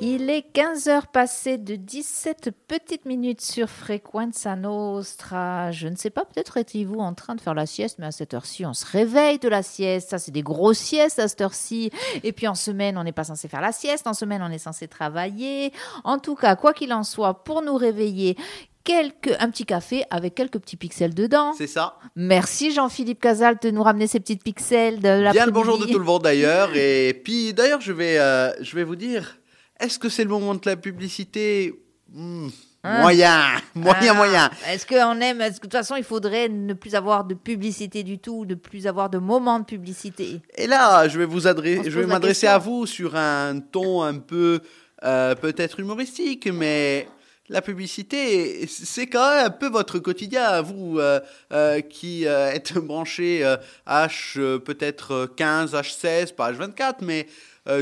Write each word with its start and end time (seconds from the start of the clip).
Il 0.00 0.30
est 0.30 0.42
15 0.42 0.88
heures 0.88 1.06
passées 1.06 1.58
de 1.58 1.76
17 1.76 2.50
petites 2.66 3.04
minutes 3.04 3.40
sur 3.40 3.68
Frequenza 3.70 4.56
Nostra. 4.56 5.70
Je 5.70 5.86
ne 5.86 5.96
sais 5.96 6.10
pas, 6.10 6.24
peut-être 6.24 6.56
étiez-vous 6.56 6.98
en 6.98 7.14
train 7.14 7.36
de 7.36 7.40
faire 7.40 7.54
la 7.54 7.66
sieste, 7.66 7.98
mais 8.00 8.06
à 8.06 8.12
cette 8.12 8.34
heure-ci, 8.34 8.66
on 8.66 8.74
se 8.74 8.84
réveille 8.84 9.38
de 9.38 9.48
la 9.48 9.62
sieste. 9.62 10.10
Ça, 10.10 10.18
c'est 10.18 10.32
des 10.32 10.42
grosses 10.42 10.78
siestes 10.78 11.20
à 11.20 11.28
cette 11.28 11.40
heure-ci. 11.40 11.90
Et 12.24 12.32
puis 12.32 12.48
en 12.48 12.54
semaine, 12.54 12.98
on 12.98 13.04
n'est 13.04 13.12
pas 13.12 13.24
censé 13.24 13.46
faire 13.46 13.60
la 13.60 13.72
sieste. 13.72 14.06
En 14.06 14.14
semaine, 14.14 14.42
on 14.42 14.50
est 14.50 14.58
censé 14.58 14.88
travailler. 14.88 15.72
En 16.02 16.18
tout 16.18 16.34
cas, 16.34 16.56
quoi 16.56 16.72
qu'il 16.72 16.92
en 16.92 17.04
soit, 17.04 17.44
pour 17.44 17.62
nous 17.62 17.76
réveiller, 17.76 18.36
quelques, 18.84 19.34
un 19.40 19.50
petit 19.50 19.64
café 19.64 20.04
avec 20.10 20.34
quelques 20.34 20.58
petits 20.58 20.76
pixels 20.76 21.14
dedans. 21.14 21.52
C'est 21.56 21.66
ça. 21.66 21.98
Merci 22.14 22.72
Jean-Philippe 22.72 23.20
Casal 23.20 23.58
de 23.60 23.70
nous 23.70 23.82
ramener 23.82 24.06
ces 24.06 24.20
petites 24.20 24.44
pixels 24.44 25.00
de 25.00 25.08
la 25.08 25.32
Bien 25.32 25.46
le 25.46 25.52
bonjour 25.52 25.78
de 25.78 25.86
tout 25.86 25.98
le 25.98 26.04
monde 26.04 26.22
d'ailleurs. 26.22 26.70
Et 26.76 27.20
puis 27.24 27.52
d'ailleurs, 27.54 27.80
je 27.80 27.92
vais, 27.92 28.18
euh, 28.18 28.52
je 28.62 28.76
vais 28.76 28.84
vous 28.84 28.96
dire, 28.96 29.38
est-ce 29.80 29.98
que 29.98 30.08
c'est 30.08 30.24
le 30.24 30.30
moment 30.30 30.54
de 30.54 30.60
la 30.64 30.76
publicité? 30.76 31.74
Hmm, 32.12 32.48
Hein 32.86 33.00
Moyen, 33.00 33.40
moyen, 33.74 34.10
Ah, 34.10 34.14
moyen. 34.14 34.50
Est-ce 34.68 34.86
qu'on 34.86 35.18
aime 35.22 35.40
est-ce 35.40 35.52
que, 35.52 35.66
De 35.66 35.70
toute 35.70 35.72
façon, 35.72 35.96
il 35.96 36.04
faudrait 36.04 36.50
ne 36.50 36.74
plus 36.74 36.94
avoir 36.94 37.24
de 37.24 37.32
publicité 37.32 38.02
du 38.02 38.18
tout, 38.18 38.44
ne 38.44 38.54
plus 38.54 38.86
avoir 38.86 39.08
de 39.08 39.16
moment 39.16 39.58
de 39.58 39.64
publicité? 39.64 40.42
Et 40.54 40.66
là, 40.66 41.08
je 41.08 41.18
vais 41.18 41.24
vous 41.24 41.46
adresser, 41.46 41.84
se 41.84 41.90
je 41.90 41.98
vais 41.98 42.04
m'adresser 42.06 42.46
à 42.46 42.58
vous 42.58 42.84
sur 42.84 43.16
un 43.16 43.58
ton 43.60 44.02
un 44.02 44.18
peu 44.18 44.60
euh, 45.02 45.34
peut-être 45.34 45.80
humoristique, 45.80 46.46
mais 46.52 47.08
la 47.48 47.60
publicité, 47.60 48.66
c'est 48.66 49.06
quand 49.06 49.34
même 49.36 49.46
un 49.46 49.50
peu 49.50 49.68
votre 49.68 49.98
quotidien, 49.98 50.62
vous 50.62 50.98
euh, 50.98 51.20
euh, 51.52 51.80
qui 51.82 52.26
euh, 52.26 52.50
êtes 52.50 52.74
branché 52.78 53.42
H 53.86 54.58
peut-être 54.60 55.26
15, 55.36 55.74
H16, 55.74 56.34
pas 56.34 56.52
H24, 56.52 56.96
mais 57.02 57.26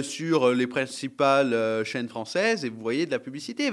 sur 0.02 0.50
les 0.50 0.68
principales 0.68 1.84
chaînes 1.84 2.08
françaises 2.08 2.64
et 2.64 2.68
vous 2.68 2.80
voyez 2.80 3.06
de 3.06 3.10
la 3.10 3.18
publicité. 3.18 3.70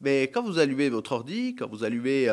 Mais, 0.00 0.24
quand 0.24 0.42
vous 0.42 0.58
allumez 0.58 0.90
votre 0.90 1.12
ordi, 1.12 1.56
quand 1.58 1.68
vous 1.70 1.84
allumez 1.84 2.30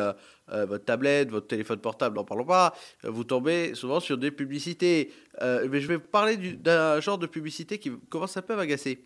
votre 0.48 0.84
tablette, 0.84 1.30
votre 1.30 1.46
téléphone 1.46 1.78
portable, 1.78 2.16
n'en 2.16 2.24
parlons 2.24 2.44
pas, 2.44 2.74
vous 3.04 3.24
tombez 3.24 3.74
souvent 3.74 4.00
sur 4.00 4.18
des 4.18 4.30
publicités. 4.30 5.12
Mais 5.40 5.80
je 5.80 5.88
vais 5.88 5.98
parler 5.98 6.36
du- 6.36 6.56
d'un 6.56 7.00
genre 7.00 7.16
de 7.16 7.26
publicité 7.26 7.78
qui 7.78 7.90
commence 8.10 8.36
un 8.36 8.42
peu 8.42 8.52
à 8.52 8.56
m'agacer. 8.56 9.02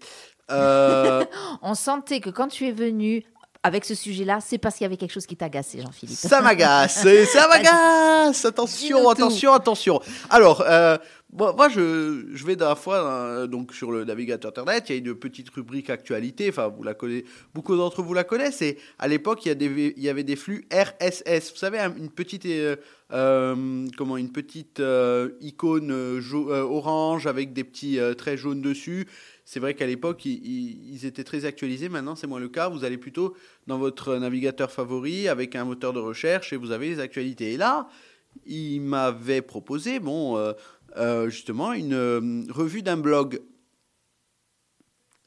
On 0.51 1.75
sentait 1.75 2.19
que 2.19 2.31
quand 2.31 2.49
tu 2.49 2.67
es 2.67 2.73
venu 2.73 3.25
avec 3.63 3.85
ce 3.85 3.95
sujet-là, 3.95 4.39
c'est 4.41 4.57
parce 4.59 4.77
qu'il 4.77 4.85
y 4.85 4.87
avait 4.87 4.97
quelque 4.97 5.13
chose 5.13 5.27
qui 5.27 5.37
t'agaçait, 5.37 5.83
Jean-Philippe. 5.83 6.17
ça 6.17 6.41
m'agace, 6.41 7.07
ça 7.27 7.49
m'agace. 7.49 8.45
Attention, 8.45 9.09
attention, 9.11 9.53
attention. 9.53 10.01
Alors, 10.31 10.63
euh, 10.67 10.97
moi, 11.33 11.53
moi, 11.53 11.69
je, 11.69 12.25
je 12.33 12.47
vais 12.47 12.57
d'un 12.57 12.75
fois 12.75 12.97
euh, 13.05 13.47
donc 13.47 13.75
sur 13.75 13.93
le 13.93 14.05
navigateur 14.05 14.49
internet. 14.51 14.85
Il 14.89 14.93
y 14.93 14.95
a 14.97 14.99
une 14.99 15.15
petite 15.15 15.51
rubrique 15.51 15.91
actualité. 15.91 16.49
Enfin, 16.49 16.69
vous 16.69 16.83
la 16.83 16.95
connaissez, 16.95 17.25
beaucoup 17.55 17.77
d'entre 17.77 18.03
vous 18.03 18.15
la 18.15 18.25
connaissent. 18.25 18.63
Et 18.63 18.79
à 18.99 19.09
l'époque, 19.09 19.45
il 19.45 19.53
y, 19.63 19.95
il 19.97 20.09
avait 20.09 20.25
des 20.25 20.37
flux 20.37 20.67
RSS. 20.73 21.53
Vous 21.53 21.59
savez, 21.59 21.79
un- 21.81 21.95
une 21.97 22.11
petite, 22.11 22.47
euh, 22.47 22.77
euh, 23.13 23.87
comment, 23.99 24.17
une 24.17 24.33
petite 24.33 24.81
icône 25.41 25.93
orange 26.51 27.27
avec 27.27 27.53
des 27.53 27.65
petits 27.65 27.99
traits 28.17 28.39
jaunes 28.39 28.63
dessus. 28.63 29.07
C'est 29.53 29.59
vrai 29.59 29.75
qu'à 29.75 29.89
l'époque, 29.89 30.27
ils, 30.27 31.05
étaient 31.05 31.25
très 31.25 31.45
actualisés. 31.45 31.89
Maintenant, 31.89 32.15
c'est 32.15 32.29
moins 32.29 32.39
le 32.39 32.49
cas. 32.49 32.69
Vous 32.69 32.85
allez 32.85 32.99
plutôt 32.99 33.35
dans 33.67 33.79
votre 33.79 34.15
navigateur 34.15 34.71
favori 34.71 35.27
avec 35.27 35.57
un 35.57 35.65
moteur 35.65 35.93
de 35.93 35.99
recherche 35.99 36.53
et 36.53 36.57
vous 36.57 36.71
avez 36.71 36.89
les 36.91 37.01
actualités. 37.01 37.55
Et 37.55 37.57
là, 37.57 37.89
il 38.47 38.81
m'avait 38.81 39.43
proposé, 39.43 39.99
bon, 39.99 40.37
euh, 40.37 40.53
euh, 40.99 41.29
justement, 41.31 41.73
une 41.73 41.95
euh, 41.95 42.43
revue 42.49 42.83
d'un 42.83 42.97
blog. 42.97 43.43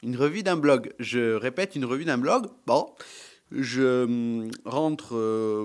Une 0.03 0.15
revue 0.15 0.41
d'un 0.41 0.55
blog. 0.55 0.93
Je 0.99 1.33
répète, 1.33 1.75
une 1.75 1.83
revue 1.83 2.05
d'un 2.05 2.17
blog. 2.17 2.45
Bon, 2.65 2.93
je 3.51 4.05
hum, 4.05 4.51
rentre 4.63 5.15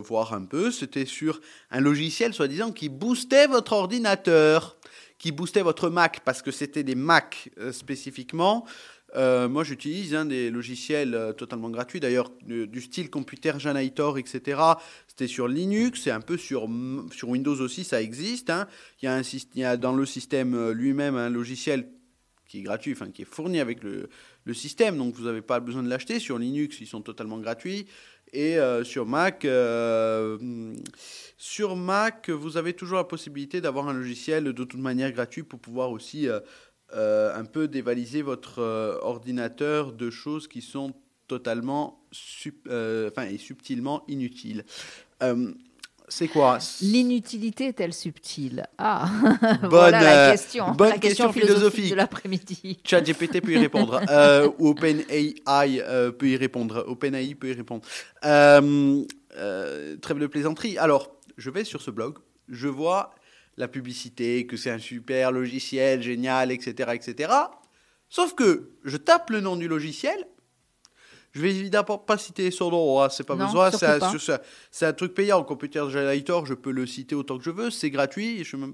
voir 0.00 0.34
un 0.34 0.42
peu. 0.42 0.72
C'était 0.72 1.06
sur 1.06 1.40
un 1.70 1.78
logiciel, 1.78 2.34
soi-disant, 2.34 2.72
qui 2.72 2.88
boostait 2.88 3.46
votre 3.46 3.74
ordinateur, 3.74 4.77
qui 5.18 5.32
boostait 5.32 5.62
votre 5.62 5.90
Mac, 5.90 6.20
parce 6.24 6.42
que 6.42 6.50
c'était 6.50 6.84
des 6.84 6.94
Mac 6.94 7.50
euh, 7.58 7.72
spécifiquement. 7.72 8.66
Euh, 9.16 9.48
moi, 9.48 9.64
j'utilise 9.64 10.14
hein, 10.14 10.26
des 10.26 10.50
logiciels 10.50 11.14
euh, 11.14 11.32
totalement 11.32 11.70
gratuits, 11.70 11.98
d'ailleurs, 11.98 12.30
du, 12.42 12.80
style 12.80 13.10
Computer 13.10 13.52
Generator, 13.58 14.18
etc. 14.18 14.60
C'était 15.06 15.26
sur 15.26 15.48
Linux, 15.48 16.02
c'est 16.02 16.10
un 16.10 16.20
peu 16.20 16.36
sur, 16.36 16.68
sur 17.12 17.28
Windows 17.30 17.60
aussi, 17.60 17.84
ça 17.84 18.00
existe. 18.00 18.50
hein. 18.50 18.68
Il, 19.02 19.06
y 19.06 19.08
a 19.08 19.22
y 19.54 19.64
a 19.64 19.76
dans 19.76 19.92
le 19.92 20.06
système 20.06 20.70
lui-même 20.70 21.16
un 21.16 21.30
logiciel 21.30 21.88
qui 22.46 22.60
est 22.60 22.62
gratuit, 22.62 22.96
qui 23.12 23.22
est 23.22 23.26
fourni 23.26 23.60
avec 23.60 23.82
le, 23.82 24.08
le 24.48 24.54
système, 24.54 24.96
donc 24.96 25.14
vous 25.14 25.26
n'avez 25.26 25.42
pas 25.42 25.60
besoin 25.60 25.82
de 25.82 25.90
l'acheter. 25.90 26.18
Sur 26.18 26.38
Linux, 26.38 26.80
ils 26.80 26.86
sont 26.86 27.02
totalement 27.02 27.38
gratuits. 27.38 27.86
Et 28.32 28.58
euh, 28.58 28.82
sur 28.82 29.04
Mac, 29.04 29.44
euh, 29.44 30.74
sur 31.36 31.76
Mac, 31.76 32.30
vous 32.30 32.56
avez 32.56 32.72
toujours 32.72 32.96
la 32.96 33.04
possibilité 33.04 33.60
d'avoir 33.60 33.88
un 33.88 33.92
logiciel 33.92 34.44
de 34.44 34.52
toute 34.52 34.80
manière 34.80 35.12
gratuit 35.12 35.42
pour 35.42 35.60
pouvoir 35.60 35.90
aussi 35.90 36.28
euh, 36.28 37.34
un 37.34 37.44
peu 37.44 37.68
dévaliser 37.68 38.22
votre 38.22 38.60
ordinateur 39.02 39.92
de 39.92 40.08
choses 40.08 40.48
qui 40.48 40.62
sont 40.62 40.94
totalement 41.26 42.02
enfin, 42.66 43.26
et 43.30 43.36
subtilement 43.36 44.02
inutiles. 44.08 44.64
Euh, 46.08 46.10
c'est 46.10 46.28
quoi 46.28 46.58
L'inutilité 46.80 47.66
est-elle 47.66 47.92
subtile? 47.92 48.66
Ah, 48.78 49.08
Bonne, 49.62 49.70
voilà 49.70 50.02
la 50.02 50.28
euh, 50.28 50.32
question. 50.32 50.72
bonne 50.72 50.90
la 50.90 50.98
question, 50.98 51.26
question 51.26 51.32
philosophique 51.32 51.58
philosophique. 51.60 51.90
de 51.90 51.96
l'après-midi. 51.96 52.80
ChatGPT 52.84 53.40
peut 53.40 53.52
y 53.52 53.58
répondre. 53.58 54.00
euh, 54.10 54.50
ou 54.58 54.68
OpenAI 54.68 55.34
euh, 55.46 56.10
peut 56.10 56.28
y 56.28 56.36
répondre. 56.36 56.84
OpenAI 56.86 57.34
peut 57.34 57.48
y 57.48 57.52
répondre. 57.52 57.86
Euh, 58.24 59.04
euh, 59.36 59.96
trêve 59.98 60.18
de 60.18 60.26
plaisanterie. 60.26 60.78
Alors, 60.78 61.16
je 61.36 61.50
vais 61.50 61.64
sur 61.64 61.82
ce 61.82 61.90
blog, 61.90 62.18
je 62.48 62.68
vois 62.68 63.14
la 63.56 63.68
publicité, 63.68 64.46
que 64.46 64.56
c'est 64.56 64.70
un 64.70 64.78
super 64.78 65.32
logiciel, 65.32 66.02
génial, 66.02 66.52
etc., 66.52 66.92
etc. 66.94 67.32
Sauf 68.08 68.34
que 68.34 68.70
je 68.84 68.96
tape 68.96 69.30
le 69.30 69.40
nom 69.40 69.56
du 69.56 69.68
logiciel. 69.68 70.26
Je 71.38 71.42
vais 71.44 71.50
évidemment 71.54 71.98
pas 71.98 72.18
citer 72.18 72.50
son 72.50 72.68
nom, 72.68 73.00
hein, 73.00 73.08
c'est 73.10 73.22
pas 73.22 73.36
Non, 73.36 73.46
besoin. 73.46 73.70
C'est 73.70 73.86
un, 73.86 74.88
un 74.88 74.92
truc 74.92 75.14
payant. 75.14 75.44
Computer 75.44 75.84
Generator, 75.88 76.44
je 76.46 76.54
peux 76.54 76.72
le 76.72 76.84
citer 76.84 77.14
autant 77.14 77.38
que 77.38 77.44
je 77.44 77.50
veux. 77.50 77.70
C'est 77.70 77.90
gratuit. 77.90 78.42
Je 78.42 78.56
ne 78.56 78.62
sais 78.64 78.68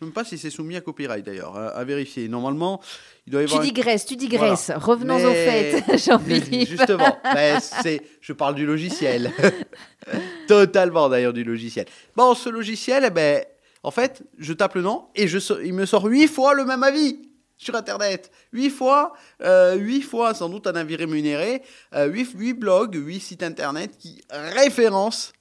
même, 0.00 0.12
pas 0.12 0.24
si 0.24 0.36
c'est 0.36 0.50
soumis 0.50 0.74
à 0.74 0.80
copyright 0.80 1.24
d'ailleurs, 1.24 1.56
hein, 1.56 1.70
à 1.72 1.84
vérifier. 1.84 2.26
Normalement, 2.28 2.80
il 3.28 3.32
doit 3.32 3.42
y 3.42 3.46
Tu 3.46 3.52
avoir. 3.52 3.62
un- 3.62 3.66
digresses, 3.68 4.04
tu 4.04 4.16
digresses. 4.16 4.72
Revenons 4.74 5.14
au 5.14 5.28
Mais- 5.30 5.80
fait, 5.80 5.98
Jean-Philippe. 6.04 6.68
Justement, 6.68 7.16
ben, 7.22 7.60
je 8.20 8.32
parle 8.32 8.56
du 8.56 8.66
logiciel. 8.66 9.30
Totalement 10.48 11.08
d'ailleurs 11.08 11.32
du 11.32 11.44
logiciel. 11.44 11.86
Bon, 12.16 12.34
ce 12.34 12.48
logiciel, 12.48 13.04
eh 13.06 13.10
ben, 13.10 13.44
en 13.84 13.90
fait, 13.92 14.22
je 14.38 14.52
tape 14.52 14.74
le 14.74 14.82
nom 14.82 15.04
et 15.14 15.28
je, 15.28 15.38
il 15.64 15.72
me 15.74 15.86
sort 15.86 16.04
huit 16.06 16.26
fois 16.26 16.54
le 16.54 16.64
même 16.64 16.82
avis 16.82 17.20
sur 17.58 17.74
Internet. 17.74 18.30
Huit 18.52 18.70
fois, 18.70 19.12
euh, 19.42 19.74
huit 19.74 20.02
fois 20.02 20.32
sans 20.32 20.48
doute 20.48 20.66
un 20.66 20.76
avis 20.76 20.96
rémunéré, 20.96 21.62
euh, 21.94 22.06
huit, 22.06 22.30
huit 22.34 22.54
blogs, 22.54 22.94
huit 22.94 23.20
sites 23.20 23.42
Internet 23.42 23.98
qui 23.98 24.22
référencent 24.30 25.32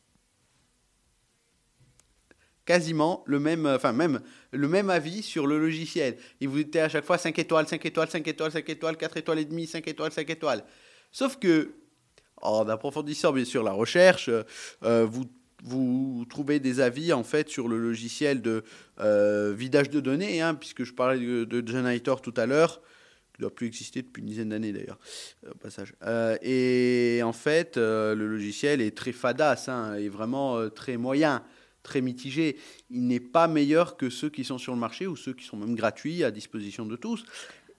quasiment 2.68 3.24
le 3.26 3.40
même, 3.40 3.66
euh, 3.66 3.78
enfin 3.78 3.94
même 3.94 4.20
le 4.52 4.68
même 4.68 4.92
avis 4.92 5.24
sur 5.24 5.48
le 5.48 5.58
logiciel. 5.58 6.18
Il 6.42 6.50
vous 6.50 6.60
était 6.60 6.82
à 6.82 6.90
chaque 6.90 7.06
fois 7.06 7.18
5 7.18 7.40
étoiles, 7.40 7.68
5 7.68 7.84
étoiles, 7.86 8.10
5 8.10 8.28
étoiles, 8.28 8.52
5 8.52 8.70
étoiles, 8.70 8.98
4 8.98 9.18
étoiles 9.18 9.40
et 9.40 9.46
demie, 9.46 9.66
5 9.66 9.88
étoiles, 9.88 10.12
5 10.12 10.30
étoiles. 10.30 10.64
Sauf 11.12 11.38
que, 11.38 11.74
en 12.42 12.68
approfondissant 12.68 13.32
bien 13.32 13.46
sûr 13.46 13.64
la 13.64 13.72
recherche, 13.72 14.30
euh, 14.84 15.06
vous, 15.10 15.26
vous 15.64 16.26
trouvez 16.30 16.60
des 16.60 16.80
avis 16.80 17.14
en 17.14 17.24
fait 17.24 17.50
sur 17.50 17.68
le 17.68 17.78
logiciel 17.78 18.42
de 18.42 18.64
euh, 19.00 19.54
vidage 19.58 19.90
de 19.90 20.00
données, 20.00 20.42
hein, 20.42 20.56
puisque 20.56 20.84
je 20.84 20.94
parlais 20.94 21.20
de, 21.20 21.44
de 21.44 21.68
Generator 21.68 22.22
tout 22.22 22.34
à 22.38 22.46
l'heure, 22.46 22.82
qui 23.34 23.42
ne 23.42 23.48
doit 23.48 23.56
plus 23.56 23.68
exister 23.68 24.02
depuis 24.02 24.22
une 24.22 24.28
dizaine 24.28 24.50
d'années 24.50 24.74
d'ailleurs, 24.74 25.00
au 25.50 25.56
passage. 25.56 25.94
Euh, 26.04 26.38
et 26.42 27.22
en 27.24 27.34
fait, 27.34 27.78
euh, 27.78 28.16
le 28.16 28.28
logiciel 28.28 28.82
est 28.82 28.96
très 28.96 29.12
fadasse, 29.12 29.70
hein, 29.70 29.96
est 29.96 30.10
vraiment 30.10 30.58
euh, 30.58 30.70
très 30.70 30.98
moyen 30.98 31.44
très 31.88 32.02
mitigé. 32.02 32.58
Il 32.90 33.08
n'est 33.08 33.22
pas 33.22 33.48
meilleur 33.48 33.96
que 33.96 34.10
ceux 34.10 34.30
qui 34.30 34.44
sont 34.44 34.58
sur 34.58 34.74
le 34.74 34.80
marché 34.80 35.08
ou 35.08 35.16
ceux 35.16 35.34
qui 35.34 35.46
sont 35.46 35.56
même 35.56 35.74
gratuits 35.74 36.24
à 36.24 36.32
disposition 36.32 36.86
de 36.86 36.98
tous. 36.98 37.24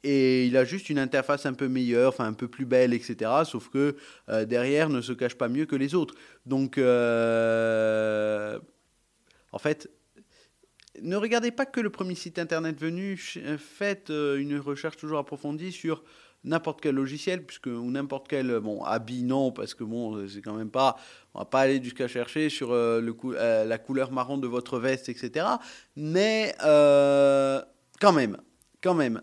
Et 0.05 0.47
il 0.47 0.57
a 0.57 0.65
juste 0.65 0.91
une 0.91 0.99
interface 0.99 1.47
un 1.47 1.55
peu 1.55 1.69
meilleure, 1.69 2.11
enfin 2.11 2.27
un 2.27 2.33
peu 2.33 2.49
plus 2.49 2.67
belle, 2.67 2.93
etc. 2.93 3.31
Sauf 3.45 3.69
que 3.69 3.97
euh, 4.29 4.45
derrière 4.45 4.89
ne 4.89 5.01
se 5.01 5.13
cache 5.13 5.35
pas 5.35 5.49
mieux 5.49 5.67
que 5.67 5.77
les 5.77 5.95
autres. 5.95 6.15
Donc, 6.47 6.79
euh, 6.79 8.59
en 9.53 9.59
fait, 9.59 9.91
ne 11.03 11.17
regardez 11.17 11.51
pas 11.51 11.67
que 11.67 11.81
le 11.81 11.91
premier 11.91 12.15
site 12.15 12.39
internet 12.39 12.81
venu. 12.81 13.17
Faites 13.59 14.11
euh, 14.11 14.39
une 14.39 14.59
recherche 14.59 14.97
toujours 14.97 15.19
approfondie 15.19 15.73
sur 15.73 16.03
n'importe 16.45 16.81
quel 16.81 16.95
logiciel, 16.95 17.45
puisque 17.45 17.67
ou 17.67 17.91
n'importe 17.91 18.29
quel 18.29 18.61
bon 18.61 18.83
habit 18.83 19.23
non, 19.23 19.53
parce 19.53 19.75
que 19.75 19.85
bon, 19.85 20.27
c'est 20.29 20.41
quand 20.41 20.55
même 20.55 20.71
pas, 20.71 20.97
on 21.35 21.41
va 21.41 21.45
pas 21.45 21.61
aller 21.61 21.83
jusqu'à 21.83 22.09
chercher 22.09 22.49
sur 22.49 22.73
euh, 22.73 23.01
le 23.01 23.15
euh, 23.25 23.65
la 23.65 23.79
couleur 23.79 24.13
marron 24.13 24.39
de 24.39 24.47
votre 24.47 24.79
veste, 24.79 25.09
etc. 25.09 25.47
Mais 25.97 26.55
euh, 26.65 27.61
quand 28.01 28.13
même, 28.13 28.39
quand 28.83 28.95
même. 28.95 29.21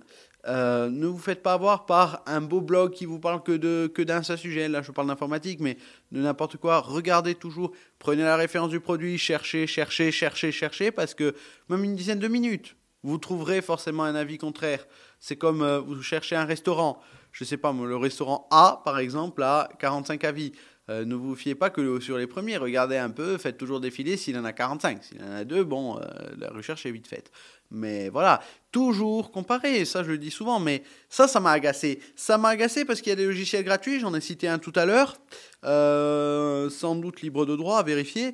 Ne 0.48 1.08
vous 1.08 1.18
faites 1.18 1.42
pas 1.42 1.54
avoir 1.54 1.86
par 1.86 2.22
un 2.26 2.42
beau 2.42 2.62
blog 2.62 2.92
qui 2.92 3.06
vous 3.06 3.20
parle 3.20 3.42
que 3.42 3.52
de 3.52 3.92
que 3.94 4.02
d'un 4.02 4.24
seul 4.24 4.38
sujet. 4.38 4.68
Là, 4.68 4.82
je 4.82 4.92
parle 4.92 5.08
d'informatique, 5.08 5.60
mais 5.60 5.78
de 6.12 6.22
n'importe 6.22 6.58
quoi. 6.58 6.80
Regardez 6.80 7.36
toujours, 7.36 7.72
prenez 8.00 8.24
la 8.24 8.36
référence 8.36 8.70
du 8.70 8.80
produit, 8.80 9.18
cherchez, 9.18 9.68
cherchez, 9.68 10.12
cherchez, 10.12 10.52
cherchez, 10.52 10.92
parce 10.92 11.14
que 11.14 11.36
même 11.70 11.84
une 11.84 11.96
dizaine 11.96 12.20
de 12.20 12.28
minutes, 12.28 12.76
vous 13.06 13.20
trouverez 13.20 13.62
forcément 13.62 14.04
un 14.04 14.16
avis 14.16 14.38
contraire. 14.40 14.86
C'est 15.20 15.36
comme 15.36 15.62
euh, 15.62 15.80
vous 15.80 16.02
cherchez 16.02 16.36
un 16.36 16.46
restaurant. 16.46 17.00
Je 17.32 17.44
sais 17.44 17.58
pas, 17.58 17.72
le 17.72 17.98
restaurant 17.98 18.48
A, 18.50 18.82
par 18.84 18.98
exemple, 18.98 19.44
a 19.44 19.70
45 19.80 20.24
avis. 20.24 20.54
Euh, 20.90 21.04
ne 21.04 21.16
vous 21.16 21.36
fiez 21.36 21.56
pas 21.56 21.70
que 21.70 22.00
sur 22.00 22.18
les 22.18 22.28
premiers. 22.28 22.58
Regardez 22.58 22.98
un 22.98 23.10
peu, 23.10 23.38
faites 23.38 23.58
toujours 23.58 23.80
défiler 23.80 24.18
s'il 24.18 24.38
en 24.38 24.46
a 24.46 24.54
45. 24.54 25.04
S'il 25.04 25.24
en 25.24 25.32
a 25.32 25.44
deux, 25.44 25.64
bon, 25.64 25.98
euh, 25.98 26.02
la 26.38 26.50
recherche 26.50 26.86
est 26.86 26.92
vite 26.92 27.08
faite. 27.08 27.32
Mais 27.72 28.10
voilà, 28.10 28.42
toujours 28.72 29.32
comparer. 29.32 29.84
Ça, 29.86 30.04
je 30.04 30.12
le 30.12 30.20
dis 30.20 30.30
souvent, 30.30 30.60
mais 30.60 30.84
ça, 31.10 31.28
ça 31.28 31.40
m'a 31.40 31.52
agacé. 31.52 32.00
Ça 32.16 32.38
m'a 32.38 32.50
agacé 32.50 32.86
parce 32.86 33.02
qu'il 33.02 33.10
y 33.10 33.14
a 33.14 33.16
des 33.16 33.26
logiciels 33.26 33.64
gratuits. 33.64 34.00
J'en 34.00 34.14
ai 34.14 34.22
cité 34.22 34.48
un 34.48 34.60
tout 34.60 34.74
à 34.76 34.86
l'heure, 34.86 35.18
sans 35.64 36.96
doute 36.96 37.22
libre 37.22 37.48
de 37.48 37.56
droit 37.56 37.80
à 37.80 37.84
vérifier, 37.84 38.34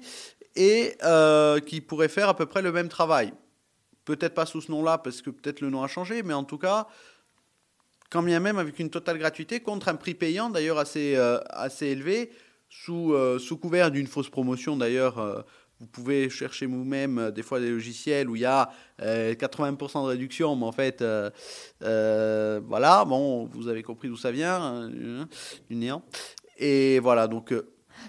et 0.57 0.97
qui 1.65 1.79
pourrait 1.79 2.09
faire 2.09 2.27
à 2.27 2.35
peu 2.35 2.45
près 2.45 2.61
le 2.61 2.73
même 2.73 2.89
travail. 2.89 3.31
Peut-être 4.03 4.33
pas 4.33 4.45
sous 4.45 4.59
ce 4.59 4.71
nom-là, 4.71 4.97
parce 4.97 5.21
que 5.21 5.29
peut-être 5.29 5.61
le 5.61 5.69
nom 5.69 5.81
a 5.81 5.87
changé, 5.87 6.23
mais 6.23 6.33
en 6.33 6.43
tout 6.43 6.57
cas, 6.57 6.87
quand 8.11 8.21
bien 8.21 8.39
même 8.39 8.59
avec 8.59 8.77
une 8.77 8.89
totale 8.89 9.17
gratuité, 9.17 9.61
contre 9.61 9.87
un 9.87 9.95
prix 9.95 10.13
payant 10.13 10.49
d'ailleurs 10.49 10.77
assez, 10.77 11.15
euh, 11.15 11.39
assez 11.49 11.87
élevé, 11.87 12.31
sous, 12.69 13.13
euh, 13.13 13.39
sous 13.39 13.57
couvert 13.57 13.89
d'une 13.89 14.05
fausse 14.05 14.29
promotion 14.29 14.77
d'ailleurs. 14.77 15.17
Euh, 15.17 15.41
vous 15.79 15.87
pouvez 15.87 16.29
chercher 16.29 16.67
vous-même 16.67 17.31
des 17.31 17.41
fois 17.41 17.59
des 17.59 17.71
logiciels 17.71 18.29
où 18.29 18.35
il 18.35 18.43
y 18.43 18.45
a 18.45 18.69
80% 18.99 20.03
de 20.03 20.09
réduction, 20.09 20.55
mais 20.55 20.65
en 20.65 20.71
fait, 20.71 21.03
voilà, 21.79 23.03
bon, 23.03 23.45
vous 23.45 23.67
avez 23.67 23.81
compris 23.81 24.07
d'où 24.07 24.15
ça 24.15 24.31
vient, 24.31 24.61
hein, 24.61 24.89
du 25.67 25.75
néant. 25.75 26.03
Et 26.59 26.99
voilà, 26.99 27.27
donc. 27.27 27.51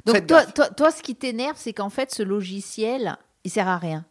donc 0.04 0.26
toi, 0.26 0.44
toi, 0.44 0.68
toi, 0.68 0.90
ce 0.90 1.02
qui 1.02 1.16
t'énerve, 1.16 1.56
c'est 1.56 1.72
qu'en 1.72 1.88
fait, 1.88 2.12
ce 2.12 2.22
logiciel, 2.22 3.16
il 3.42 3.50
sert 3.50 3.68
à 3.68 3.78
rien. 3.78 4.04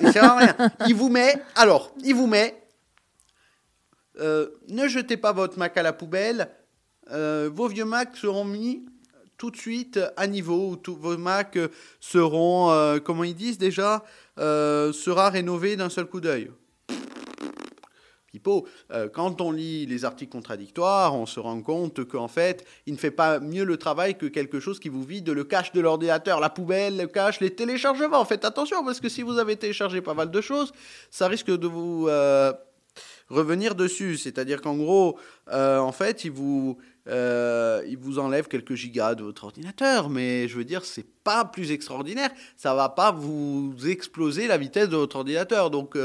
Il 0.00 0.10
sert 0.10 0.24
à 0.24 0.36
rien. 0.36 0.56
Il 0.88 0.96
vous 0.96 1.10
met, 1.10 1.40
alors, 1.54 1.92
il 2.02 2.16
vous 2.16 2.26
met, 2.26 2.60
euh, 4.20 4.48
ne 4.68 4.86
jetez 4.86 5.16
pas 5.16 5.32
votre 5.32 5.58
Mac 5.58 5.76
à 5.76 5.82
la 5.82 5.92
poubelle, 5.92 6.50
euh, 7.10 7.50
vos 7.52 7.68
vieux 7.68 7.84
Mac 7.84 8.16
seront 8.16 8.44
mis 8.44 8.84
tout 9.38 9.50
de 9.50 9.56
suite 9.56 9.98
à 10.16 10.26
niveau, 10.26 10.76
tous 10.76 10.94
vos 10.94 11.16
Mac 11.16 11.58
seront, 12.00 12.70
euh, 12.70 12.98
comment 12.98 13.24
ils 13.24 13.34
disent 13.34 13.58
déjà, 13.58 14.04
sera 14.36 15.30
rénové 15.30 15.76
d'un 15.76 15.88
seul 15.88 16.06
coup 16.06 16.20
d'œil. 16.20 16.50
Pipo, 18.26 18.66
quand 19.12 19.40
on 19.40 19.50
lit 19.50 19.86
les 19.86 20.04
articles 20.04 20.30
contradictoires, 20.30 21.16
on 21.16 21.26
se 21.26 21.40
rend 21.40 21.60
compte 21.62 22.04
qu'en 22.04 22.28
fait, 22.28 22.64
il 22.86 22.92
ne 22.92 22.98
fait 22.98 23.10
pas 23.10 23.40
mieux 23.40 23.64
le 23.64 23.76
travail 23.76 24.16
que 24.16 24.26
quelque 24.26 24.60
chose 24.60 24.78
qui 24.78 24.88
vous 24.88 25.02
vide 25.02 25.30
le 25.30 25.42
cache 25.42 25.72
de 25.72 25.80
l'ordinateur, 25.80 26.38
la 26.38 26.48
poubelle, 26.48 26.96
le 26.96 27.06
cache, 27.08 27.40
les 27.40 27.52
téléchargements. 27.52 28.24
Faites 28.24 28.44
attention, 28.44 28.84
parce 28.84 29.00
que 29.00 29.08
si 29.08 29.22
vous 29.22 29.38
avez 29.38 29.56
téléchargé 29.56 30.00
pas 30.00 30.14
mal 30.14 30.30
de 30.30 30.40
choses, 30.40 30.72
ça 31.10 31.26
risque 31.26 31.50
de 31.50 31.66
vous 31.66 32.08
revenir 33.30 33.74
dessus. 33.74 34.18
C'est-à-dire 34.18 34.60
qu'en 34.60 34.76
gros, 34.76 35.18
euh, 35.52 35.78
en 35.78 35.92
fait, 35.92 36.24
il 36.24 36.32
vous, 36.32 36.76
il 37.06 37.96
vous 37.98 38.18
enlève 38.18 38.46
quelques 38.48 38.74
gigas 38.74 39.14
de 39.14 39.24
votre 39.24 39.44
ordinateur, 39.44 40.10
mais 40.10 40.46
je 40.46 40.56
veux 40.56 40.64
dire, 40.64 40.84
c'est 40.84 41.06
pas 41.24 41.44
plus 41.44 41.72
extraordinaire. 41.72 42.30
Ça 42.56 42.74
va 42.74 42.88
pas 42.88 43.10
vous 43.10 43.74
exploser 43.86 44.46
la 44.46 44.58
vitesse 44.58 44.88
de 44.88 44.96
votre 44.96 45.16
ordinateur. 45.16 45.70
Donc 45.70 45.96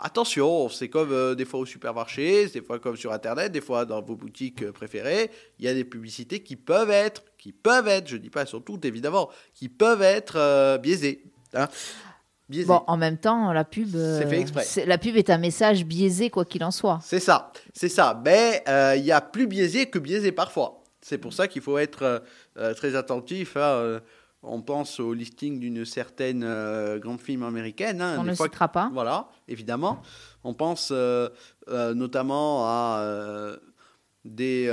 Attention, 0.00 0.68
c'est 0.68 0.88
comme 0.88 1.10
euh, 1.10 1.34
des 1.34 1.44
fois 1.44 1.58
au 1.58 1.66
supermarché, 1.66 2.46
des 2.46 2.62
fois 2.62 2.78
comme 2.78 2.96
sur 2.96 3.12
Internet, 3.12 3.50
des 3.50 3.60
fois 3.60 3.84
dans 3.84 4.00
vos 4.00 4.14
boutiques 4.14 4.62
euh, 4.62 4.70
préférées, 4.70 5.28
il 5.58 5.64
y 5.64 5.68
a 5.68 5.74
des 5.74 5.82
publicités 5.82 6.40
qui 6.40 6.54
peuvent 6.54 6.92
être, 6.92 7.24
qui 7.36 7.50
peuvent 7.50 7.88
être, 7.88 8.06
je 8.06 8.16
dis 8.16 8.30
pas 8.30 8.46
sur 8.46 8.62
toutes 8.62 8.84
évidemment, 8.84 9.28
qui 9.54 9.68
peuvent 9.68 10.02
être 10.02 10.36
euh, 10.36 10.78
biaisées. 10.78 11.24
Hein. 11.52 11.66
Bon, 12.66 12.82
en 12.86 12.96
même 12.96 13.18
temps, 13.18 13.52
la 13.52 13.64
pub, 13.64 13.90
fait 13.90 14.86
la 14.86 14.98
pub 14.98 15.16
est 15.16 15.28
un 15.28 15.38
message 15.38 15.84
biaisé 15.84 16.30
quoi 16.30 16.44
qu'il 16.44 16.64
en 16.64 16.70
soit. 16.70 16.98
C'est 17.02 17.20
ça, 17.20 17.52
c'est 17.74 17.90
ça. 17.90 18.20
Mais 18.24 18.62
il 18.96 19.04
y 19.04 19.12
a 19.12 19.20
plus 19.20 19.46
biaisé 19.46 19.86
que 19.86 19.98
biaisé 19.98 20.32
parfois. 20.32 20.82
C'est 21.00 21.18
pour 21.18 21.32
ça 21.32 21.46
qu'il 21.46 21.62
faut 21.62 21.78
être 21.78 22.22
très 22.74 22.96
attentif 22.96 23.56
à 23.56 24.00
on 24.42 24.62
pense 24.62 25.00
au 25.00 25.14
listing 25.14 25.58
d'une 25.58 25.84
certaine 25.84 26.44
euh, 26.44 26.98
grande 26.98 27.20
film 27.20 27.42
américaine. 27.42 28.00
Hein, 28.00 28.16
on 28.18 28.24
ne 28.24 28.34
citera 28.34 28.68
pas. 28.68 28.90
Voilà, 28.92 29.28
évidemment. 29.48 30.00
On 30.44 30.54
pense 30.54 30.90
euh, 30.92 31.28
euh, 31.68 31.94
notamment 31.94 32.64
à 32.66 33.56
des 34.28 34.68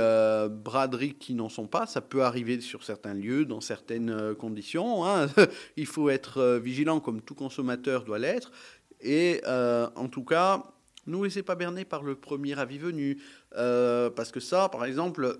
braderies 0.50 1.14
qui 1.14 1.34
n'en 1.34 1.48
sont 1.48 1.66
pas. 1.66 1.86
Ça 1.86 2.00
peut 2.00 2.22
arriver 2.22 2.60
sur 2.60 2.84
certains 2.84 3.14
lieux, 3.14 3.44
dans 3.44 3.60
certaines 3.60 4.34
conditions. 4.34 5.06
Hein. 5.06 5.26
Il 5.76 5.86
faut 5.86 6.10
être 6.10 6.60
vigilant 6.62 7.00
comme 7.00 7.20
tout 7.20 7.34
consommateur 7.34 8.04
doit 8.04 8.18
l'être. 8.18 8.52
Et 9.00 9.42
en 9.46 10.08
tout 10.08 10.24
cas, 10.24 10.62
ne 11.06 11.16
vous 11.16 11.24
laissez 11.24 11.42
pas 11.42 11.54
berner 11.54 11.84
par 11.84 12.02
le 12.02 12.14
premier 12.14 12.58
avis 12.58 12.78
venu. 12.78 13.20
parce 13.50 14.30
que 14.32 14.40
ça, 14.40 14.68
par 14.68 14.84
exemple, 14.84 15.38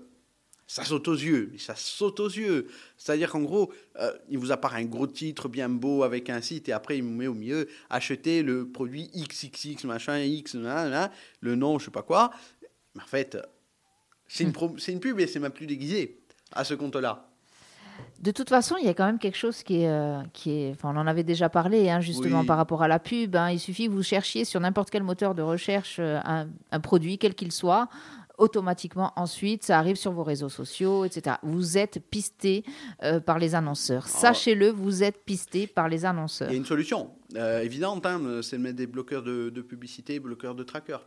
ça 0.67 0.83
saute 0.83 1.07
aux 1.07 1.15
yeux, 1.15 1.53
ça 1.57 1.75
saute 1.75 2.19
aux 2.19 2.27
yeux. 2.27 2.67
C'est-à-dire 2.97 3.31
qu'en 3.31 3.41
gros, 3.41 3.71
euh, 3.99 4.11
il 4.29 4.37
vous 4.37 4.51
apparaît 4.51 4.81
un 4.81 4.85
gros 4.85 5.07
titre 5.07 5.47
bien 5.47 5.69
beau 5.69 6.03
avec 6.03 6.29
un 6.29 6.41
site 6.41 6.67
et 6.67 6.73
après 6.73 6.97
il 6.97 7.03
vous 7.03 7.09
met 7.09 7.27
au 7.27 7.33
milieu 7.33 7.69
acheter 7.89 8.43
le 8.43 8.67
produit 8.69 9.09
XXX 9.15 9.85
machin 9.85 10.19
X, 10.19 10.55
le 10.55 11.55
nom, 11.55 11.79
je 11.79 11.85
sais 11.85 11.91
pas 11.91 12.03
quoi. 12.03 12.31
En 13.01 13.05
fait, 13.05 13.37
c'est 14.27 14.43
une, 14.43 14.53
une 14.87 14.99
pub 14.99 15.19
et 15.19 15.27
c'est 15.27 15.39
même 15.39 15.51
plus 15.51 15.67
déguisé 15.67 16.19
à 16.53 16.63
ce 16.63 16.73
compte-là. 16.73 17.27
De 18.19 18.31
toute 18.31 18.49
façon, 18.49 18.75
il 18.79 18.85
y 18.85 18.89
a 18.89 18.93
quand 18.93 19.05
même 19.05 19.19
quelque 19.19 19.37
chose 19.37 19.63
qui 19.63 19.81
est, 19.81 19.89
euh, 19.89 20.21
qui 20.33 20.51
est 20.51 20.71
enfin, 20.71 20.91
on 20.93 20.97
en 20.99 21.07
avait 21.07 21.23
déjà 21.23 21.49
parlé, 21.49 21.89
hein, 21.89 21.99
justement 21.99 22.45
par 22.45 22.57
rapport 22.57 22.81
à 22.81 22.87
la 22.87 22.99
pub. 22.99 23.35
Hein. 23.35 23.51
il 23.51 23.59
suffit 23.59 23.87
que 23.87 23.91
vous 23.91 24.03
cherchiez 24.03 24.43
sur 24.43 24.59
n'importe 24.59 24.89
quel 24.89 25.03
moteur 25.03 25.35
de 25.35 25.41
recherche 25.41 25.97
euh, 25.99 26.19
un, 26.25 26.47
un, 26.71 26.79
produit, 26.79 27.17
quel 27.17 27.35
qu'il 27.35 27.51
soit, 27.51 27.89
automatiquement 28.37 29.11
ensuite, 29.15 29.63
ça 29.63 29.79
arrive 29.79 29.95
sur 29.95 30.11
vos 30.11 30.23
réseaux 30.23 30.49
sociaux, 30.49 31.05
etc. 31.05 31.37
Vous 31.43 31.77
êtes 31.77 31.99
pisté 31.99 32.63
euh, 33.03 33.19
par 33.19 33.39
les 33.39 33.55
annonceurs. 33.55 34.03
Ah. 34.05 34.09
Sachez-le, 34.09 34.69
vous 34.69 35.03
êtes 35.03 35.23
pisté 35.25 35.67
par 35.67 35.89
les 35.89 36.05
annonceurs. 36.05 36.49
Il 36.49 36.53
y 36.53 36.55
a 36.55 36.59
une 36.59 36.65
solution 36.65 37.11
euh, 37.35 37.61
évidente, 37.61 38.05
hein, 38.05 38.41
c'est 38.43 38.57
de 38.57 38.61
mettre 38.61 38.77
des 38.77 38.87
bloqueurs 38.87 39.23
de, 39.23 39.49
publicité, 39.61 40.19
bloqueurs 40.19 40.55
de 40.55 40.63
tracker. 40.63 40.97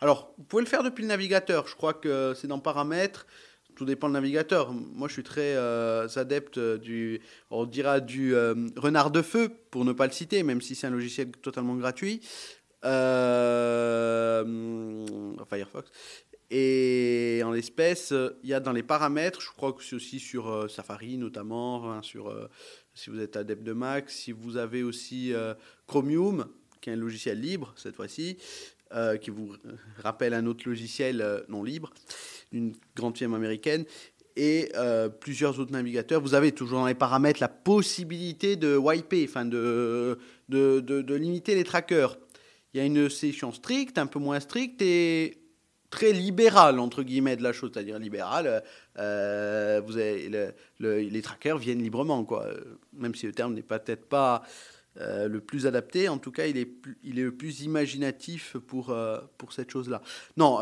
Alors, 0.00 0.32
vous 0.38 0.44
pouvez 0.44 0.62
le 0.62 0.68
faire 0.68 0.82
depuis 0.82 1.02
le 1.02 1.08
navigateur. 1.08 1.66
Je 1.66 1.74
crois 1.74 1.94
que 1.94 2.34
c'est 2.36 2.46
dans 2.46 2.60
Paramètres 2.60 3.26
tout 3.74 3.86
dépend 3.86 4.08
du 4.08 4.12
navigateur. 4.12 4.70
Moi, 4.70 5.08
je 5.08 5.14
suis 5.14 5.22
très 5.22 5.56
euh, 5.56 6.06
adepte 6.16 6.58
du, 6.58 7.22
on 7.50 7.64
dira 7.64 8.00
du 8.00 8.34
renard 8.76 9.10
de 9.10 9.22
feu, 9.22 9.48
pour 9.70 9.86
ne 9.86 9.94
pas 9.94 10.04
le 10.06 10.12
citer, 10.12 10.42
même 10.42 10.60
si 10.60 10.74
c'est 10.74 10.88
un 10.88 10.90
logiciel 10.90 11.30
totalement 11.30 11.74
gratuit. 11.76 12.20
Firefox. 15.48 15.90
Et 16.54 17.40
en 17.46 17.50
l'espèce, 17.50 18.12
il 18.42 18.50
y 18.50 18.52
a 18.52 18.60
dans 18.60 18.72
les 18.72 18.82
paramètres, 18.82 19.40
je 19.40 19.48
crois 19.48 19.72
que 19.72 19.82
c'est 19.82 19.96
aussi 19.96 20.20
sur 20.20 20.50
euh, 20.50 20.68
Safari 20.68 21.16
notamment, 21.16 21.90
hein, 21.90 22.02
euh, 22.16 22.46
si 22.92 23.08
vous 23.08 23.18
êtes 23.20 23.36
adepte 23.36 23.62
de 23.62 23.72
Mac, 23.72 24.10
si 24.10 24.32
vous 24.32 24.58
avez 24.58 24.82
aussi 24.82 25.32
euh, 25.32 25.54
Chromium, 25.86 26.46
qui 26.82 26.90
est 26.90 26.92
un 26.92 26.96
logiciel 26.96 27.40
libre 27.40 27.72
cette 27.76 27.96
fois-ci, 27.96 28.36
qui 29.22 29.30
vous 29.30 29.54
rappelle 30.02 30.34
un 30.34 30.44
autre 30.44 30.68
logiciel 30.68 31.46
non 31.48 31.64
libre, 31.64 31.88
d'une 32.52 32.74
grande 32.94 33.16
firme 33.16 33.32
américaine, 33.32 33.86
et 34.36 34.70
plusieurs 35.20 35.58
autres 35.58 35.72
navigateurs. 35.72 36.20
Vous 36.20 36.34
avez 36.34 36.52
toujours 36.52 36.80
dans 36.80 36.86
les 36.86 36.94
paramètres 36.94 37.40
la 37.40 37.48
possibilité 37.48 38.56
de 38.56 38.76
wiper, 38.76 39.24
enfin 39.26 39.46
de, 39.46 40.18
de, 40.50 40.80
de, 40.80 41.14
limiter 41.14 41.54
les 41.54 41.64
trackers. 41.64 42.18
Il 42.74 42.78
y 42.78 42.80
a 42.80 42.84
une 42.84 43.08
session 43.08 43.50
stricte, 43.52 43.96
un 43.96 44.06
peu 44.06 44.18
moins 44.18 44.40
stricte, 44.40 44.82
et 44.82 45.41
très 45.92 46.12
libéral 46.12 46.80
entre 46.80 47.04
guillemets 47.04 47.36
de 47.36 47.42
la 47.44 47.52
chose, 47.52 47.70
c'est-à-dire 47.72 47.98
libéral. 48.00 48.64
Euh, 48.98 49.80
vous 49.84 49.98
avez 49.98 50.52
les 50.80 51.22
trackers 51.22 51.58
viennent 51.58 51.82
librement, 51.82 52.24
quoi. 52.24 52.46
Même 52.94 53.14
si 53.14 53.26
le 53.26 53.32
terme 53.32 53.54
n'est 53.54 53.62
peut-être 53.62 54.08
pas 54.08 54.42
euh, 55.00 55.28
le 55.28 55.40
plus 55.40 55.66
adapté, 55.66 56.08
en 56.08 56.18
tout 56.18 56.32
cas, 56.32 56.46
il 56.46 56.56
est, 56.56 56.68
le 57.04 57.30
plus 57.30 57.60
imaginatif 57.60 58.56
pour, 58.66 58.90
euh, 58.90 59.18
pour 59.38 59.52
cette 59.52 59.70
chose-là. 59.70 60.02
Non, 60.36 60.60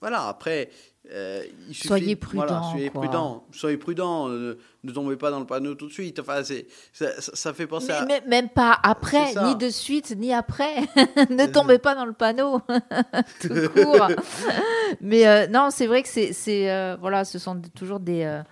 voilà. 0.00 0.28
Après, 0.28 0.70
euh, 1.10 1.42
il 1.68 1.74
suffit- 1.74 1.88
Soyez 1.88 2.18
voilà, 2.22 2.46
prudent, 2.54 2.70
soyez 2.70 2.90
prudent, 2.90 3.44
soyez 3.52 3.76
prudent, 3.78 4.28
euh, 4.28 4.58
ne 4.84 4.92
tombez 4.92 5.16
pas 5.16 5.30
dans 5.30 5.40
le 5.40 5.46
panneau 5.46 5.74
tout 5.74 5.86
de 5.86 5.92
suite. 5.92 6.18
Enfin, 6.18 6.42
c'est, 6.44 6.66
ça, 6.92 7.06
ça- 7.20 7.54
fait 7.54 7.66
penser 7.66 7.88
Mais, 7.88 7.94
à. 7.94 8.04
mais- 8.06 8.22
même 8.28 8.48
pas 8.50 8.78
après, 8.82 9.34
ni 9.44 9.56
de 9.56 9.70
suite, 9.70 10.14
ni 10.16 10.32
après. 10.34 10.74
ne 11.30 11.46
tombez 11.50 11.78
pas 11.78 11.94
dans 11.94 12.04
le 12.04 12.12
panneau, 12.12 12.60
tout 13.40 13.48
court. 13.74 14.08
Mais 15.00 15.26
euh, 15.26 15.46
non, 15.48 15.68
c'est 15.70 15.86
vrai 15.86 16.02
que 16.02 16.08
c'est, 16.08 16.70
euh, 16.70 16.96
voilà, 17.00 17.24
ce 17.24 17.38
sont 17.38 17.60
toujours 17.74 18.00
des, 18.00 18.24
euh, 18.24 18.42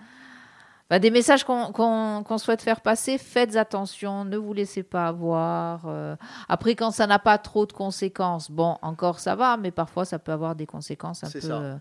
bah, 0.89 0.99
des 0.99 1.11
messages 1.11 1.43
qu'on, 1.43 2.37
souhaite 2.37 2.61
faire 2.61 2.81
passer. 2.81 3.17
Faites 3.17 3.55
attention, 3.55 4.23
ne 4.25 4.37
vous 4.37 4.53
laissez 4.53 4.83
pas 4.83 5.07
avoir. 5.07 5.83
euh. 5.87 6.15
Après, 6.47 6.75
quand 6.75 6.91
ça 6.91 7.07
n'a 7.07 7.19
pas 7.19 7.37
trop 7.37 7.65
de 7.65 7.73
conséquences, 7.73 8.49
bon, 8.49 8.77
encore 8.81 9.19
ça 9.19 9.35
va, 9.35 9.57
mais 9.57 9.71
parfois 9.71 10.05
ça 10.05 10.19
peut 10.19 10.31
avoir 10.31 10.55
des 10.55 10.65
conséquences 10.65 11.23
un 11.23 11.29
peu, 11.29 11.39
euh, 11.43 11.75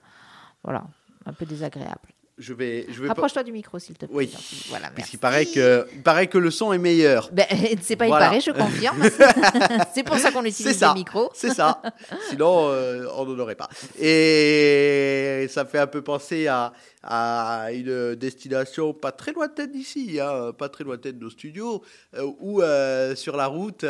voilà, 0.64 0.84
un 1.24 1.32
peu 1.32 1.46
désagréables. 1.46 2.15
Je 2.38 2.52
vais, 2.52 2.84
je 2.90 3.00
vais 3.00 3.06
pas- 3.08 3.14
Rapproche-toi 3.14 3.44
du 3.44 3.52
micro, 3.52 3.78
s'il 3.78 3.96
te 3.96 4.04
plaît. 4.04 4.14
Oui. 4.14 4.30
Voilà, 4.68 4.88
merci. 4.90 4.94
Puisqu'il 4.96 5.18
paraît 5.18 5.46
que, 5.46 5.86
il 5.94 6.02
paraît 6.02 6.26
que 6.26 6.36
le 6.36 6.50
son 6.50 6.70
est 6.74 6.78
meilleur. 6.78 7.30
Ben, 7.32 7.46
c'est 7.80 7.96
pas 7.96 8.04
il 8.04 8.08
Voilà. 8.08 8.26
paraît, 8.26 8.40
je 8.42 8.50
confirme. 8.50 9.02
c'est 9.94 10.02
pour 10.02 10.18
ça 10.18 10.30
qu'on 10.30 10.44
utilise 10.44 10.76
ça. 10.78 10.88
des 10.92 10.98
micros. 11.00 11.30
C'est 11.32 11.54
ça. 11.54 11.80
Sinon, 12.28 12.68
euh, 12.68 13.06
on 13.16 13.24
n'en 13.24 13.38
aurait 13.38 13.54
pas. 13.54 13.70
Et 13.98 15.46
ça 15.48 15.64
fait 15.64 15.78
un 15.78 15.86
peu 15.86 16.02
penser 16.02 16.46
à, 16.46 16.74
à 17.02 17.72
une 17.72 18.14
destination 18.16 18.92
pas 18.92 19.12
très 19.12 19.32
lointaine 19.32 19.72
d'ici, 19.72 20.18
hein, 20.20 20.52
pas 20.52 20.68
très 20.68 20.84
lointaine 20.84 21.18
de 21.18 21.24
nos 21.24 21.30
studios, 21.30 21.82
euh, 22.16 22.30
où 22.40 22.60
euh, 22.60 23.14
sur 23.16 23.36
la 23.38 23.46
route, 23.46 23.86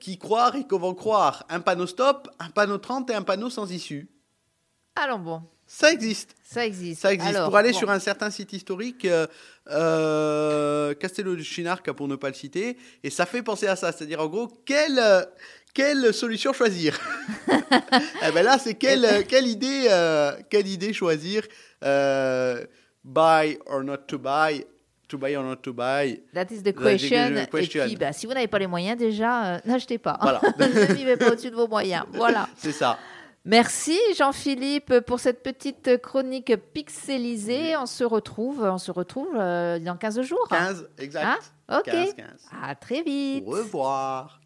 qui 0.00 0.18
croire 0.18 0.56
et 0.56 0.66
comment 0.66 0.92
croire? 0.94 1.44
Un 1.48 1.60
panneau 1.60 1.86
stop, 1.86 2.28
un 2.38 2.50
panneau 2.50 2.76
30 2.76 3.08
et 3.10 3.14
un 3.14 3.22
panneau 3.22 3.48
sans 3.48 3.70
issue. 3.72 4.10
Alors 4.94 5.18
bon, 5.18 5.42
Ça 5.66 5.92
existe. 5.92 6.34
ça 6.44 6.64
existe. 6.64 7.02
Ça 7.02 7.12
existe. 7.12 7.34
Alors, 7.34 7.48
pour 7.48 7.56
aller 7.56 7.72
bon. 7.72 7.78
sur 7.78 7.90
un 7.90 7.98
certain 7.98 8.30
site 8.30 8.52
historique, 8.52 9.04
euh, 9.04 9.26
euh, 9.68 10.94
Castello 10.94 11.34
de 11.34 11.42
Chinarca 11.42 11.92
pour 11.92 12.06
ne 12.06 12.16
pas 12.16 12.28
le 12.28 12.34
citer, 12.34 12.76
et 13.02 13.10
ça 13.10 13.26
fait 13.26 13.42
penser 13.42 13.66
à 13.66 13.74
ça. 13.74 13.90
C'est-à-dire, 13.90 14.20
en 14.20 14.26
gros, 14.26 14.46
quelle, 14.64 15.00
quelle 15.74 16.14
solution 16.14 16.52
choisir? 16.52 16.98
Eh 18.26 18.32
ben 18.32 18.44
là, 18.44 18.58
c'est 18.58 18.74
quelle, 18.74 19.26
quelle, 19.26 19.46
idée, 19.46 19.86
euh, 19.90 20.32
quelle 20.48 20.66
idée 20.66 20.92
choisir 20.92 21.42
euh, 21.84 22.64
Buy 23.04 23.58
or 23.66 23.82
not 23.82 23.98
to 24.08 24.18
buy 24.18 24.64
To 25.08 25.18
buy 25.18 25.36
or 25.36 25.44
not 25.44 25.56
to 25.56 25.72
buy 25.72 26.20
That 26.34 26.46
is 26.50 26.62
the 26.62 26.74
question. 26.74 27.36
Et 27.36 27.46
puis, 27.46 27.96
bah, 27.96 28.12
si 28.12 28.26
vous 28.26 28.34
n'avez 28.34 28.48
pas 28.48 28.58
les 28.58 28.66
moyens, 28.66 28.96
déjà, 28.96 29.60
n'achetez 29.64 29.98
pas. 29.98 30.18
Voilà. 30.20 30.40
ne 30.58 30.94
vivez 30.94 31.16
pas 31.16 31.30
au-dessus 31.30 31.50
de 31.50 31.54
vos 31.54 31.68
moyens. 31.68 32.04
Voilà. 32.12 32.48
C'est 32.56 32.72
ça. 32.72 32.98
Merci 33.46 33.96
Jean-Philippe 34.18 35.00
pour 35.06 35.20
cette 35.20 35.44
petite 35.44 36.02
chronique 36.02 36.52
pixelisée. 36.72 37.76
On 37.76 37.86
se 37.86 38.02
retrouve, 38.02 38.62
on 38.64 38.78
se 38.78 38.90
retrouve 38.90 39.36
euh, 39.36 39.78
dans 39.78 39.96
15 39.96 40.20
jours. 40.22 40.48
15, 40.50 40.88
exact. 40.98 41.24
Hein? 41.68 41.78
Ok. 41.78 41.84
15, 41.84 42.14
15. 42.14 42.26
À 42.60 42.74
très 42.74 43.02
vite. 43.02 43.44
Au 43.46 43.52
revoir. 43.52 44.40